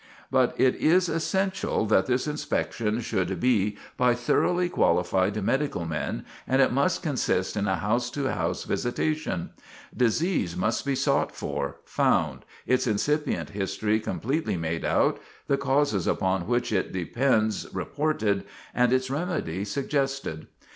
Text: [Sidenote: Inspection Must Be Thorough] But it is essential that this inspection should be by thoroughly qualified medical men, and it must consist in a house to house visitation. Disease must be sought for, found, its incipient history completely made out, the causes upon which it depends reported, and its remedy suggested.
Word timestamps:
[Sidenote: 0.33 0.55
Inspection 0.55 0.65
Must 0.65 0.65
Be 0.65 0.67
Thorough] 0.67 0.87
But 0.87 0.87
it 0.87 0.87
is 0.95 1.09
essential 1.09 1.85
that 1.85 2.05
this 2.07 2.25
inspection 2.27 3.01
should 3.01 3.39
be 3.39 3.77
by 3.97 4.15
thoroughly 4.15 4.67
qualified 4.67 5.43
medical 5.43 5.85
men, 5.85 6.25
and 6.47 6.59
it 6.59 6.73
must 6.73 7.03
consist 7.03 7.55
in 7.55 7.67
a 7.67 7.75
house 7.75 8.09
to 8.09 8.31
house 8.33 8.63
visitation. 8.63 9.51
Disease 9.95 10.57
must 10.57 10.87
be 10.87 10.95
sought 10.95 11.35
for, 11.35 11.75
found, 11.85 12.45
its 12.65 12.87
incipient 12.87 13.51
history 13.51 13.99
completely 13.99 14.57
made 14.57 14.83
out, 14.85 15.21
the 15.45 15.57
causes 15.57 16.07
upon 16.07 16.47
which 16.47 16.73
it 16.73 16.91
depends 16.91 17.71
reported, 17.71 18.43
and 18.73 18.91
its 18.91 19.11
remedy 19.11 19.63
suggested. 19.63 20.47